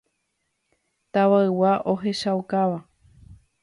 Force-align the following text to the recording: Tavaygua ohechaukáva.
Tavaygua 1.13 1.71
ohechaukáva. 1.91 2.79